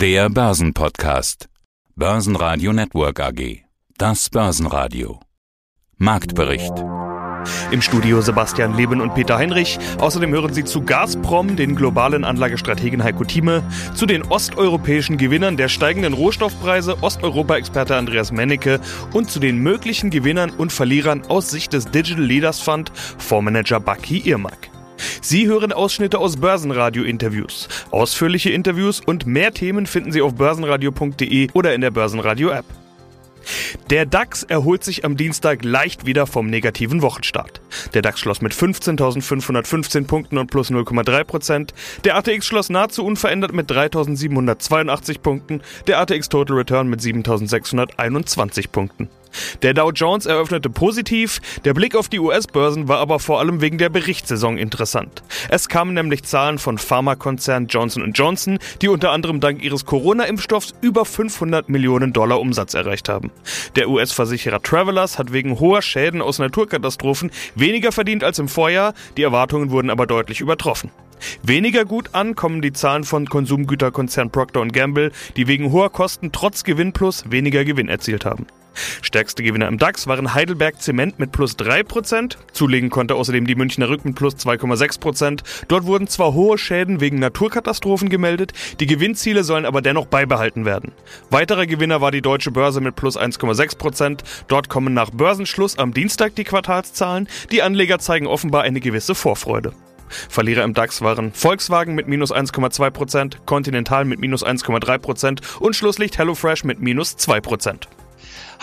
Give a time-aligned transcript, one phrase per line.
[0.00, 1.50] Der Börsenpodcast.
[1.94, 3.64] Börsenradio Network AG.
[3.98, 5.20] Das Börsenradio.
[5.98, 6.72] Marktbericht.
[7.70, 9.78] Im Studio Sebastian Leben und Peter Heinrich.
[9.98, 13.62] Außerdem hören Sie zu Gazprom, den globalen Anlagestrategen Heiko Thieme,
[13.94, 18.80] zu den osteuropäischen Gewinnern der steigenden Rohstoffpreise Osteuropa-Experte Andreas Mennecke
[19.12, 24.20] und zu den möglichen Gewinnern und Verlierern aus Sicht des Digital Leaders Fund Fondsmanager Baki
[24.20, 24.69] Irmak.
[25.20, 27.68] Sie hören Ausschnitte aus Börsenradio-Interviews.
[27.90, 32.64] Ausführliche Interviews und mehr Themen finden Sie auf börsenradio.de oder in der Börsenradio-App.
[33.90, 37.60] Der DAX erholt sich am Dienstag leicht wieder vom negativen Wochenstart.
[37.94, 41.74] Der DAX schloss mit 15.515 Punkten und plus 0,3 Prozent.
[42.04, 45.62] Der ATX schloss nahezu unverändert mit 3.782 Punkten.
[45.86, 49.08] Der ATX Total Return mit 7.621 Punkten.
[49.62, 53.78] Der Dow Jones eröffnete positiv, der Blick auf die US-Börsen war aber vor allem wegen
[53.78, 55.22] der Berichtssaison interessant.
[55.48, 61.04] Es kamen nämlich Zahlen von Pharmakonzern Johnson Johnson, die unter anderem dank ihres Corona-Impfstoffs über
[61.04, 63.30] 500 Millionen Dollar Umsatz erreicht haben.
[63.76, 69.22] Der US-Versicherer Travelers hat wegen hoher Schäden aus Naturkatastrophen weniger verdient als im Vorjahr, die
[69.22, 70.90] Erwartungen wurden aber deutlich übertroffen.
[71.42, 76.64] Weniger gut an kommen die Zahlen von Konsumgüterkonzern Procter Gamble, die wegen hoher Kosten trotz
[76.64, 78.46] Gewinnplus weniger Gewinn erzielt haben.
[79.02, 82.36] Stärkste Gewinner im DAX waren Heidelberg Zement mit plus 3%.
[82.52, 85.40] Zulegen konnte außerdem die Münchner Rück mit plus 2,6%.
[85.68, 90.92] Dort wurden zwar hohe Schäden wegen Naturkatastrophen gemeldet, die Gewinnziele sollen aber dennoch beibehalten werden.
[91.30, 94.20] Weiterer Gewinner war die Deutsche Börse mit plus 1,6%.
[94.48, 97.28] Dort kommen nach Börsenschluss am Dienstag die Quartalszahlen.
[97.50, 99.72] Die Anleger zeigen offenbar eine gewisse Vorfreude.
[100.28, 106.64] Verlierer im DAX waren Volkswagen mit minus 1,2%, Continental mit minus 1,3% und Schlusslicht HelloFresh
[106.64, 107.86] mit minus 2%.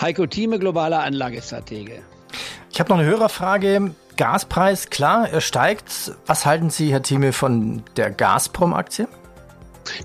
[0.00, 2.02] Heiko Thieme, globaler Anlagestratege.
[2.70, 3.90] Ich habe noch eine Hörerfrage.
[4.16, 6.12] Gaspreis, klar, er steigt.
[6.26, 9.08] Was halten Sie, Herr Thieme, von der Gazprom-Aktie?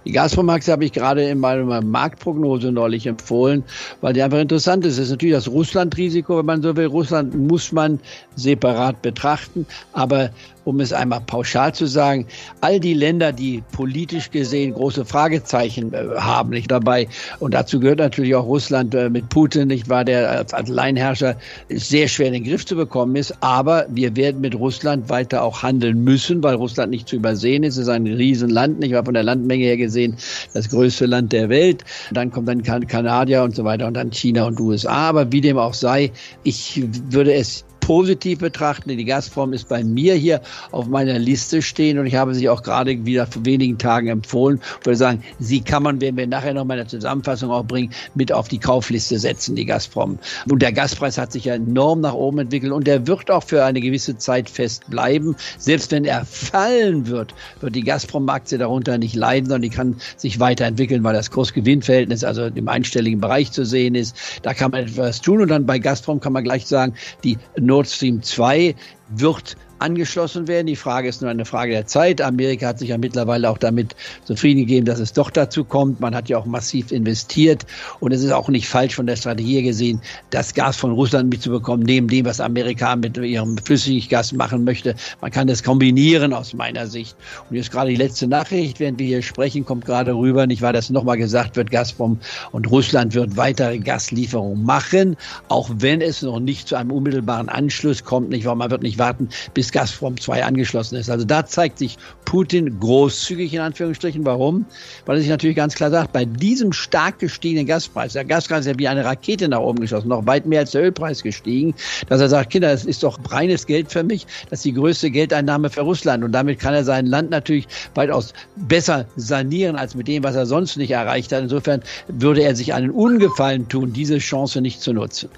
[0.05, 3.63] Die Gazprom-Aktie habe ich gerade in meiner Marktprognose neulich empfohlen,
[4.01, 4.93] weil die einfach interessant ist.
[4.93, 6.87] Es ist natürlich das Russland-Risiko, wenn man so will.
[6.87, 7.99] Russland muss man
[8.35, 10.31] separat betrachten, aber
[10.65, 12.25] um es einmal pauschal zu sagen,
[12.61, 17.07] all die Länder, die politisch gesehen große Fragezeichen äh, haben, nicht dabei.
[17.39, 21.35] Und dazu gehört natürlich auch Russland äh, mit Putin, nicht wahr, der als Alleinherrscher
[21.69, 23.33] sehr schwer in den Griff zu bekommen ist.
[23.41, 27.75] Aber wir werden mit Russland weiter auch handeln müssen, weil Russland nicht zu übersehen ist.
[27.77, 30.15] Es ist ein Riesenland, nicht wahr, von der Landmenge her gesehen,
[30.53, 31.83] das größte Land der Welt.
[32.11, 35.09] Dann kommt dann Kanadier und so weiter und dann China und USA.
[35.09, 36.11] Aber wie dem auch sei,
[36.43, 38.89] ich würde es positiv betrachten.
[38.89, 42.63] Die Gazprom ist bei mir hier auf meiner Liste stehen und ich habe sie auch
[42.63, 44.61] gerade wieder vor wenigen Tagen empfohlen.
[44.79, 47.91] Ich würde sagen, sie kann man, wenn wir nachher noch mal eine Zusammenfassung auch bringen,
[48.15, 50.17] mit auf die Kaufliste setzen, die Gazprom.
[50.49, 53.65] Und der Gaspreis hat sich ja enorm nach oben entwickelt und der wird auch für
[53.65, 55.35] eine gewisse Zeit fest bleiben.
[55.57, 60.39] Selbst wenn er fallen wird, wird die Gazprom-Aktie darunter nicht leiden, sondern die kann sich
[60.39, 64.15] weiterentwickeln, weil das Kurs-Gewinn-Verhältnis also im einstelligen Bereich zu sehen ist.
[64.41, 66.93] Da kann man etwas tun und dann bei Gazprom kann man gleich sagen,
[67.25, 67.37] die
[67.73, 68.75] Nord Stream 2
[69.09, 70.67] wird angeschlossen werden.
[70.67, 72.21] Die Frage ist nur eine Frage der Zeit.
[72.21, 75.99] Amerika hat sich ja mittlerweile auch damit zufrieden gegeben, dass es doch dazu kommt.
[75.99, 77.65] Man hat ja auch massiv investiert
[77.99, 81.85] und es ist auch nicht falsch von der Strategie gesehen, das Gas von Russland mitzubekommen,
[81.85, 84.95] neben dem, was Amerika mit ihrem Flüssiggas machen möchte.
[85.19, 87.17] Man kann das kombinieren aus meiner Sicht.
[87.49, 90.71] Und jetzt gerade die letzte Nachricht, während wir hier sprechen, kommt gerade rüber, nicht wahr,
[90.71, 92.19] dass nochmal gesagt wird, Gazprom
[92.53, 95.17] und Russland wird weitere Gaslieferungen machen,
[95.49, 98.97] auch wenn es noch nicht zu einem unmittelbaren Anschluss kommt, nicht wahr, man wird nicht
[98.97, 101.09] warten, bis Gazprom 2 angeschlossen ist.
[101.09, 104.25] Also da zeigt sich Putin großzügig in Anführungsstrichen.
[104.25, 104.65] Warum?
[105.05, 108.67] Weil er sich natürlich ganz klar sagt, bei diesem stark gestiegenen Gaspreis, der Gaspreis ist
[108.67, 111.75] ja wie eine Rakete nach oben geschossen, noch weit mehr als der Ölpreis gestiegen,
[112.07, 115.11] dass er sagt, Kinder, das ist doch reines Geld für mich, das ist die größte
[115.11, 116.23] Geldeinnahme für Russland.
[116.23, 120.45] Und damit kann er sein Land natürlich weitaus besser sanieren als mit dem, was er
[120.45, 121.41] sonst nicht erreicht hat.
[121.41, 125.29] Insofern würde er sich einen Ungefallen tun, diese Chance nicht zu nutzen.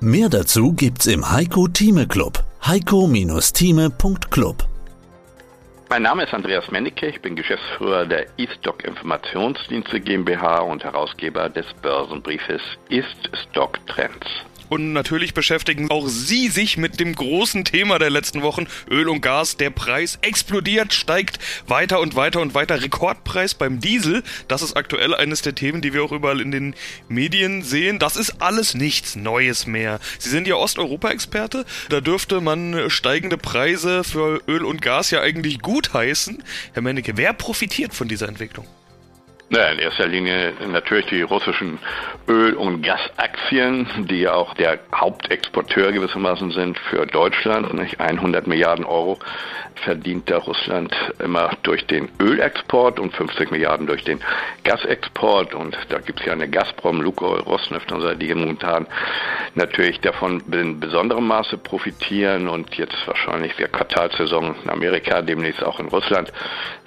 [0.00, 2.47] Mehr dazu gibt's im Heiko Thieme Club.
[2.64, 4.68] heiko-thieme.club
[5.90, 11.64] mein Name ist Andreas Mennecke, ich bin Geschäftsführer der eStock Informationsdienste GmbH und Herausgeber des
[11.80, 12.60] Börsenbriefes
[12.90, 14.26] Ist Stock Trends.
[14.68, 18.66] Und natürlich beschäftigen auch Sie sich mit dem großen Thema der letzten Wochen.
[18.90, 22.82] Öl und Gas, der Preis explodiert, steigt weiter und weiter und weiter.
[22.82, 24.22] Rekordpreis beim Diesel.
[24.46, 26.74] Das ist aktuell eines der Themen, die wir auch überall in den
[27.08, 27.98] Medien sehen.
[27.98, 30.00] Das ist alles nichts Neues mehr.
[30.18, 31.64] Sie sind ja Osteuropa-Experte.
[31.88, 36.42] Da dürfte man steigende Preise für Öl und Gas ja eigentlich gut heißen.
[36.72, 38.66] Herr Mennecke, wer profitiert von dieser Entwicklung?
[39.50, 41.78] Ja, in erster Linie natürlich die russischen
[42.28, 47.72] Öl- und Gasaktien, die ja auch der Hauptexporteur gewissermaßen sind für Deutschland.
[47.72, 47.98] Nicht?
[47.98, 49.18] 100 Milliarden Euro
[49.84, 54.20] verdient da Russland immer durch den Ölexport und 50 Milliarden durch den
[54.64, 55.54] Gasexport.
[55.54, 58.86] Und da gibt es ja eine Gazprom, Lukoil, Rosneft und so, die momentan
[59.54, 65.80] natürlich davon in besonderem Maße profitieren und jetzt wahrscheinlich der Quartalsaison in Amerika, demnächst auch
[65.80, 66.32] in Russland,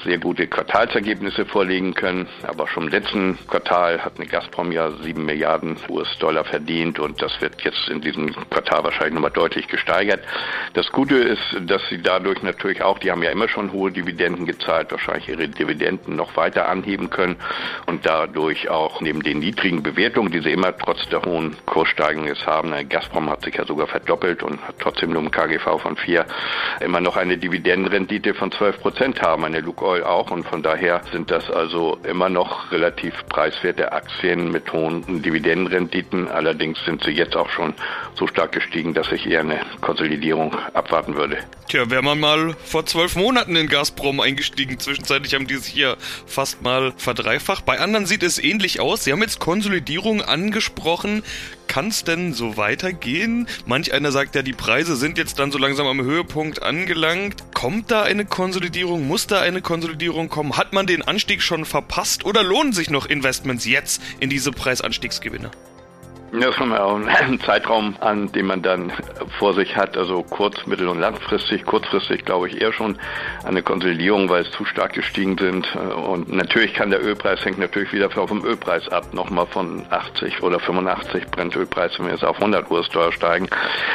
[0.03, 2.27] sehr gute Quartalsergebnisse vorlegen können.
[2.51, 7.39] Aber schon im letzten Quartal hat eine Gazprom ja sieben Milliarden US-Dollar verdient und das
[7.39, 10.19] wird jetzt in diesem Quartal wahrscheinlich nochmal deutlich gesteigert.
[10.73, 14.45] Das Gute ist, dass sie dadurch natürlich auch, die haben ja immer schon hohe Dividenden
[14.45, 17.37] gezahlt, wahrscheinlich ihre Dividenden noch weiter anheben können
[17.85, 22.45] und dadurch auch neben den niedrigen Bewertungen, die sie immer trotz der hohen Kurssteigerung jetzt
[22.45, 26.25] haben, Gazprom hat sich ja sogar verdoppelt und hat trotzdem nur ein KGV von vier,
[26.81, 31.31] immer noch eine Dividendenrendite von 12 Prozent haben, eine Lukoil auch und von daher sind
[31.31, 32.40] das also immer noch
[32.71, 36.27] relativ preiswerte Aktien mit hohen Dividendenrenditen.
[36.27, 37.73] Allerdings sind sie jetzt auch schon
[38.15, 41.37] so stark gestiegen, dass ich eher eine Konsolidierung abwarten würde.
[41.67, 44.79] Tja, wäre man mal vor zwölf Monaten in Gazprom eingestiegen.
[44.79, 47.65] Zwischenzeitlich haben die sich hier fast mal verdreifacht.
[47.65, 49.03] Bei anderen sieht es ähnlich aus.
[49.03, 51.23] Sie haben jetzt Konsolidierung angesprochen.
[51.71, 53.47] Kann es denn so weitergehen?
[53.65, 57.53] Manch einer sagt ja, die Preise sind jetzt dann so langsam am Höhepunkt angelangt.
[57.53, 59.07] Kommt da eine Konsolidierung?
[59.07, 60.57] Muss da eine Konsolidierung kommen?
[60.57, 65.49] Hat man den Anstieg schon verpasst oder lohnen sich noch Investments jetzt in diese Preisanstiegsgewinne?
[66.33, 68.91] Das kommt ja auch einen Zeitraum an, den man dann
[69.37, 71.65] vor sich hat, also kurz-, mittel- und langfristig.
[71.65, 72.97] Kurzfristig glaube ich eher schon
[73.43, 75.75] eine Konsolidierung, weil es zu stark gestiegen sind.
[75.75, 80.59] Und natürlich kann der Ölpreis, hängt natürlich wieder vom Ölpreis ab, nochmal von 80 oder
[80.59, 83.49] 85 Brennölpreis, wenn wir jetzt auf 100 US-Dollar steigen,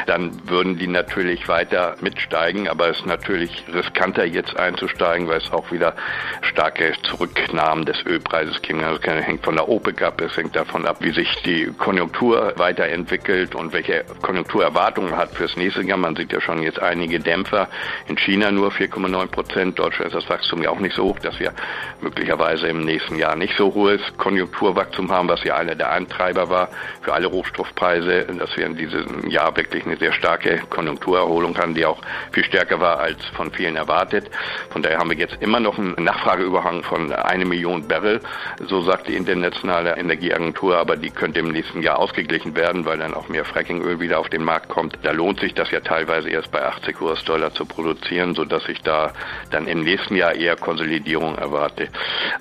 [0.06, 2.68] dann würden die natürlich weiter mitsteigen.
[2.68, 5.94] Aber es ist natürlich riskanter jetzt einzusteigen, weil es auch wieder
[6.42, 8.82] starke Zurücknahmen des Ölpreises gibt.
[8.82, 12.58] Das hängt von der OPEC ab, es hängt davon ab, wie sich die Konjunktur Konjunktur
[12.58, 15.96] weiterentwickelt und welche Konjunkturerwartungen hat fürs nächste Jahr.
[15.96, 17.68] Man sieht ja schon jetzt einige Dämpfer.
[18.08, 19.78] In China nur 4,9 Prozent.
[19.78, 21.52] Deutschland ist das Wachstum ja auch nicht so hoch, dass wir
[22.00, 26.68] möglicherweise im nächsten Jahr nicht so hohes Konjunkturwachstum haben, was ja einer der Antreiber war
[27.02, 31.86] für alle Rohstoffpreise, dass wir in diesem Jahr wirklich eine sehr starke Konjunkturerholung haben, die
[31.86, 31.98] auch
[32.32, 34.30] viel stärker war als von vielen erwartet.
[34.70, 38.20] Von daher haben wir jetzt immer noch einen Nachfrageüberhang von eine Million Barrel,
[38.66, 42.98] so sagt die internationale Energieagentur, aber die könnte im nächsten Jahr ausgehen ausgeglichen werden, weil
[42.98, 44.98] dann auch mehr Frackingöl wieder auf den Markt kommt.
[45.02, 49.12] Da lohnt sich das ja teilweise erst bei 80 US-Dollar zu produzieren, sodass ich da
[49.50, 51.88] dann im nächsten Jahr eher Konsolidierung erwarte.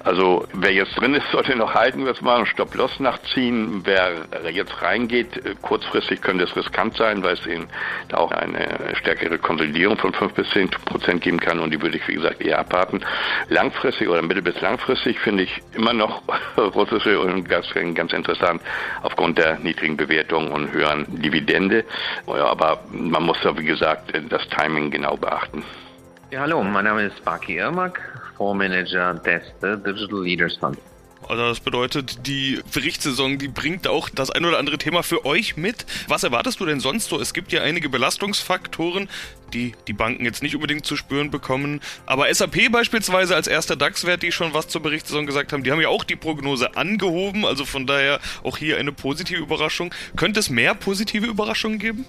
[0.03, 3.81] Also wer jetzt drin ist, sollte noch halten, was machen, Stop-Loss nachziehen.
[3.83, 7.67] Wer jetzt reingeht, kurzfristig könnte es riskant sein, weil es eben
[8.13, 12.07] auch eine stärkere Konsolidierung von 5 bis 10 Prozent geben kann und die würde ich,
[12.07, 13.01] wie gesagt, eher abwarten.
[13.49, 16.21] Langfristig oder mittel- bis langfristig finde ich immer noch
[16.57, 18.61] russische und Gas ganz interessant
[19.01, 21.83] aufgrund der niedrigen Bewertung und höheren Dividende.
[22.25, 25.63] Aber man muss da, wie gesagt, das Timing genau beachten.
[26.31, 28.01] Ja, hallo, mein Name ist Baki Irmak,
[28.37, 30.77] Fondsmanager des Digital Leaders Fund.
[31.29, 35.57] Also das bedeutet, die Berichtssaison, die bringt auch das ein oder andere Thema für euch
[35.57, 35.85] mit.
[36.07, 37.19] Was erwartest du denn sonst so?
[37.19, 39.09] Es gibt ja einige Belastungsfaktoren,
[39.53, 41.81] die die Banken jetzt nicht unbedingt zu spüren bekommen.
[42.05, 45.81] Aber SAP beispielsweise als erster DAX-Wert, die schon was zur Berichtssaison gesagt haben, die haben
[45.81, 47.45] ja auch die Prognose angehoben.
[47.45, 49.93] Also von daher auch hier eine positive Überraschung.
[50.15, 52.05] Könnte es mehr positive Überraschungen geben?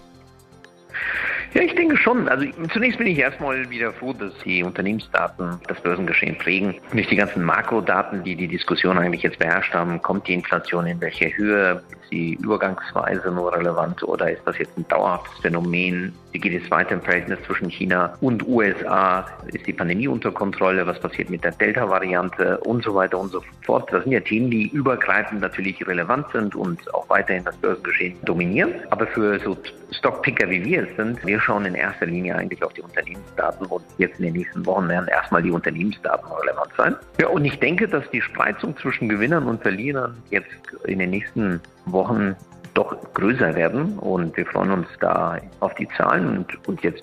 [1.56, 2.28] Ja, ich denke schon.
[2.28, 6.74] Also zunächst bin ich erstmal wieder froh, dass die Unternehmensdaten das Börsengeschehen prägen.
[6.92, 10.02] Nicht die ganzen Makrodaten, die die Diskussion eigentlich jetzt beherrscht haben.
[10.02, 11.82] Kommt die Inflation in welcher Höhe?
[12.10, 16.12] Sie übergangsweise nur relevant oder ist das jetzt ein dauerhaftes Phänomen?
[16.32, 19.26] Wie geht es weiter im Verhältnis zwischen China und USA?
[19.46, 20.86] Ist die Pandemie unter Kontrolle?
[20.86, 23.90] Was passiert mit der Delta-Variante und so weiter und so fort?
[23.92, 28.74] Das sind ja Themen, die übergreifend natürlich relevant sind und auch weiterhin das Börsengeschehen dominieren.
[28.90, 29.56] Aber für so
[29.92, 33.84] Stockpicker wie wir es sind, wir schauen in erster Linie eigentlich auf die Unternehmensdaten und
[33.98, 36.96] jetzt in den nächsten Wochen werden erstmal die Unternehmensdaten relevant sein.
[37.20, 40.50] Ja, und ich denke, dass die Spreizung zwischen Gewinnern und Verlierern jetzt
[40.84, 42.36] in den nächsten Wochen
[42.74, 47.02] doch größer werden und wir freuen uns da auf die Zahlen und, und jetzt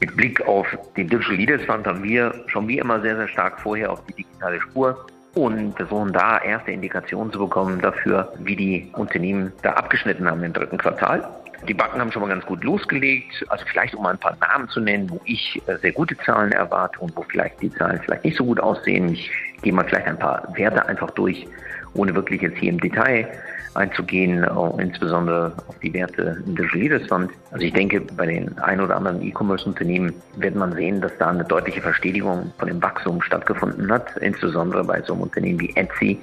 [0.00, 3.60] mit Blick auf den Digital Leaders Fund haben wir schon wie immer sehr, sehr stark
[3.60, 8.90] vorher auf die digitale Spur und versuchen da erste Indikationen zu bekommen dafür, wie die
[8.94, 11.28] Unternehmen da abgeschnitten haben im dritten Quartal.
[11.68, 13.44] Die Banken haben schon mal ganz gut losgelegt.
[13.48, 16.52] Also vielleicht um mal ein paar Namen zu nennen, wo ich äh, sehr gute Zahlen
[16.52, 19.12] erwarte und wo vielleicht die Zahlen vielleicht nicht so gut aussehen.
[19.12, 21.46] Ich gehe mal vielleicht ein paar Werte einfach durch,
[21.92, 23.28] ohne wirklich jetzt hier im Detail
[23.74, 24.44] einzugehen,
[24.78, 27.30] insbesondere auf die Werte Leaders Fund.
[27.50, 31.44] Also ich denke, bei den ein oder anderen E-Commerce-Unternehmen wird man sehen, dass da eine
[31.44, 36.20] deutliche Verstetigung von dem Wachstum stattgefunden hat, insbesondere bei so einem Unternehmen wie Etsy,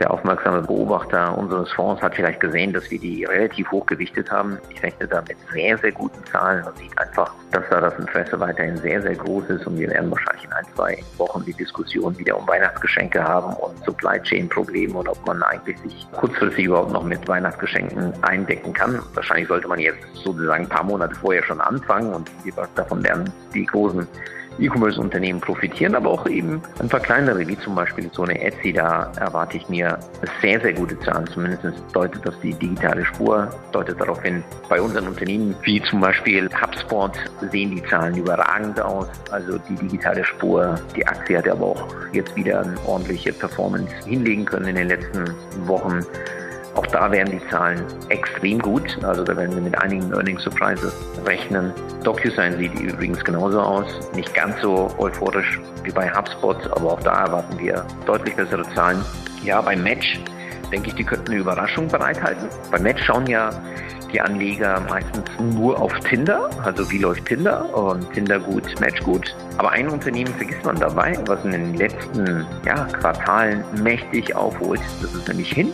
[0.00, 4.58] Der aufmerksame Beobachter unseres Fonds hat vielleicht gesehen, dass wir die relativ hoch gewichtet haben.
[4.70, 8.38] Ich rechne da mit sehr, sehr guten Zahlen und sieht einfach, dass da das Interesse
[8.38, 12.16] weiterhin sehr, sehr groß ist und wir werden wahrscheinlich in ein, zwei Wochen die Diskussion
[12.16, 16.92] wieder um Weihnachtsgeschenke haben und Supply Chain Probleme und ob man eigentlich sich kurzfristig überhaupt
[16.92, 19.00] noch mit Weihnachtsgeschenken eindecken kann.
[19.14, 22.30] Wahrscheinlich sollte man jetzt sozusagen ein paar Monate vorher schon anfangen und
[22.76, 24.06] davon lernen die großen
[24.58, 29.12] E-Commerce-Unternehmen profitieren, aber auch eben ein paar kleinere, wie zum Beispiel so eine Etsy, da
[29.18, 29.98] erwarte ich mir
[30.40, 31.26] sehr, sehr gute Zahlen.
[31.28, 34.42] Zumindest deutet das die digitale Spur, deutet darauf hin.
[34.68, 37.12] Bei unseren Unternehmen, wie zum Beispiel HubSpot,
[37.50, 39.06] sehen die Zahlen überragend aus.
[39.30, 44.44] Also die digitale Spur, die Aktie hat aber auch jetzt wieder eine ordentliche Performance hinlegen
[44.44, 45.24] können in den letzten
[45.66, 46.04] Wochen.
[46.78, 49.02] Auch da werden die Zahlen extrem gut.
[49.02, 50.94] Also da werden wir mit einigen Earning Surprises
[51.26, 51.72] rechnen.
[52.04, 53.88] DocuSign sieht übrigens genauso aus.
[54.14, 59.04] Nicht ganz so euphorisch wie bei HubSpot, aber auch da erwarten wir deutlich bessere Zahlen.
[59.42, 60.20] Ja, beim Match
[60.70, 62.46] denke ich, die könnten eine Überraschung bereithalten.
[62.70, 63.50] Beim Match schauen ja
[64.12, 65.24] die Anleger meistens
[65.54, 69.34] nur auf Tinder, also wie läuft Tinder und Tinder gut, Match gut.
[69.58, 75.14] Aber ein Unternehmen vergisst man dabei, was in den letzten ja, Quartalen mächtig aufholt, das
[75.14, 75.72] ist nämlich Hinge.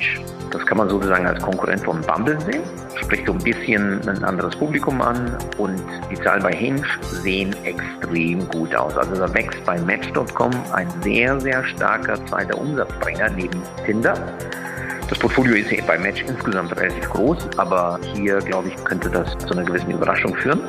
[0.51, 2.63] Das kann man sozusagen als Konkurrent von Bumble sehen,
[3.01, 8.49] spricht so ein bisschen ein anderes Publikum an und die Zahlen bei Hinge sehen extrem
[8.49, 8.97] gut aus.
[8.97, 14.15] Also da wächst bei Match.com ein sehr, sehr starker zweiter Umsatzbringer neben Tinder.
[15.09, 19.53] Das Portfolio ist bei Match insgesamt relativ groß, aber hier, glaube ich, könnte das zu
[19.53, 20.61] einer gewissen Überraschung führen.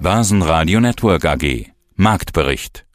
[0.00, 2.85] Basen Radio Network AG Marktbericht